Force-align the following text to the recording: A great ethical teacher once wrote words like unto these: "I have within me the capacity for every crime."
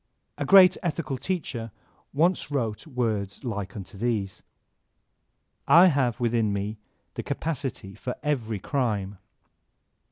A 0.39 0.45
great 0.45 0.77
ethical 0.81 1.15
teacher 1.19 1.69
once 2.11 2.49
wrote 2.49 2.87
words 2.87 3.43
like 3.43 3.75
unto 3.75 3.99
these: 3.99 4.41
"I 5.67 5.89
have 5.89 6.19
within 6.19 6.51
me 6.51 6.79
the 7.13 7.21
capacity 7.21 7.93
for 7.93 8.15
every 8.23 8.57
crime." 8.57 9.19